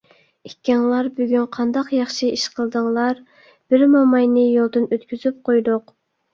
[0.49, 5.99] ئىككىڭلار بۈگۈن قانداق ياخشى ئىش قىلدىڭلار؟ بىر موماينى يولدىن ئۆتكۈزۈپ قويدۇق.